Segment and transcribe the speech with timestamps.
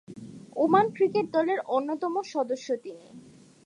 [0.55, 3.07] Oman cricket দলের অন্যতম সদস্য তিনি।